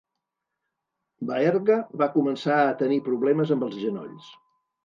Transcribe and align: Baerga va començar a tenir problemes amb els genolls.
Baerga 1.29 1.77
va 2.03 2.09
començar 2.17 2.57
a 2.63 2.75
tenir 2.83 3.01
problemes 3.11 3.55
amb 3.59 3.67
els 3.69 3.81
genolls. 3.87 4.35